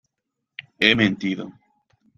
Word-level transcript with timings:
he 0.79 0.95
mentido 0.95 1.45